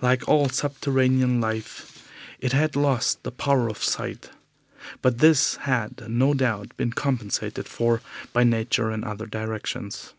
Like 0.00 0.28
all 0.28 0.48
subterranean 0.48 1.40
life, 1.40 2.04
it 2.40 2.52
had 2.52 2.74
lost 2.74 3.22
the 3.22 3.30
power 3.30 3.68
of 3.68 3.78
sight, 3.84 4.28
but 5.00 5.18
this 5.18 5.54
had 5.62 6.08
no 6.10 6.34
doubt 6.34 6.76
been 6.76 6.90
compensated 6.92 7.68
for 7.68 8.02
by 8.32 8.42
nature 8.42 8.90
in 8.90 9.04
other 9.04 9.26
directions. 9.26 10.12